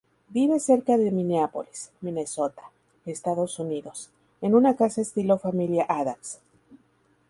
[0.29, 2.71] Vive cerca de Mineápolis, Minnesota,
[3.05, 4.09] Estados Unidos,
[4.41, 6.39] en una casa estilo "Familia Addams".